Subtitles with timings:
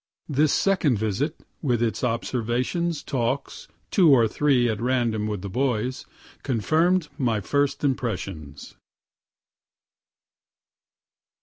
[0.27, 6.07] This second visit, with its observations, talks, (two or three at random with the boys,)
[6.41, 8.73] confirm'd my first impressions.